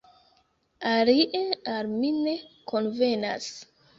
[0.91, 1.41] Alie
[1.75, 2.35] al mi ne
[2.73, 3.53] konvenas.